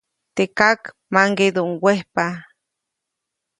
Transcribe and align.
Teʼ 0.35 0.49
kak 0.57 0.81
maŋgeʼduʼuŋ 1.13 1.71
wejpa. 1.83 2.25